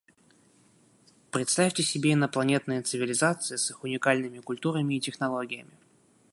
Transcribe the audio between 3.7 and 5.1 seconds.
уникальными культурами и